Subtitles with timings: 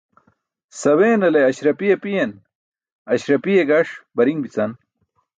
[0.81, 2.31] Saweenale ásrapi apiyen,
[3.11, 4.71] aśrapiye gaṣ bari̇n bi̇can.